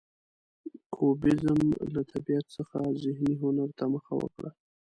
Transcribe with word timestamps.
کوبیزم 0.95 1.59
له 1.93 2.01
طبیعت 2.11 2.45
څخه 2.57 2.77
ذهني 3.03 3.33
هنر 3.41 3.69
ته 3.77 3.83
مخه 3.93 4.13
وکړه. 4.21 4.49